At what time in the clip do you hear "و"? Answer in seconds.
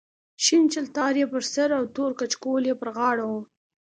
3.29-3.33